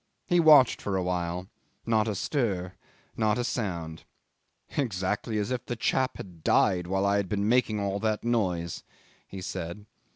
He 0.25 0.39
watched 0.39 0.81
for 0.81 0.95
a 0.97 1.03
while. 1.03 1.47
Not 1.85 2.07
a 2.07 2.15
stir, 2.15 2.73
not 3.15 3.37
a 3.37 3.43
sound. 3.43 4.03
"Exactly 4.75 5.37
as 5.37 5.51
if 5.51 5.63
the 5.67 5.75
chap 5.75 6.17
had 6.17 6.43
died 6.43 6.87
while 6.87 7.05
I 7.05 7.17
had 7.17 7.29
been 7.29 7.47
making 7.47 7.79
all 7.79 7.99
that 7.99 8.23
noise," 8.23 8.81
he 9.27 9.43
said. 9.43 9.85